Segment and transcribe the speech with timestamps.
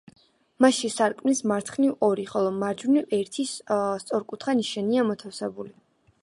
[0.63, 5.77] მასში სარკმლის მარცხნივ ორი, ხოლო მარჯვნივ ერთი სწორკუთხა ნიშია მოთავსებული.